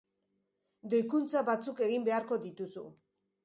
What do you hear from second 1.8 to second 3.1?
egin beharko dituzu.